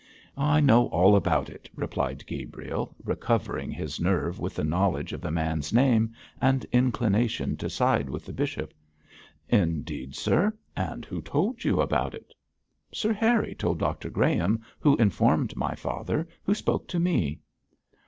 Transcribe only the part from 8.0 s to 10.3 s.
with the bishop. 'Indeed,